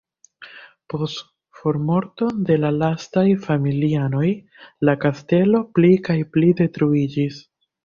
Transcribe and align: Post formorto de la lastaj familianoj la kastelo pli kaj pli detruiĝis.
Post 0.93 1.19
formorto 1.59 2.29
de 2.47 2.57
la 2.63 2.71
lastaj 2.79 3.25
familianoj 3.45 4.25
la 4.91 4.97
kastelo 5.05 5.63
pli 5.79 5.95
kaj 6.11 6.19
pli 6.35 6.53
detruiĝis. 6.65 7.41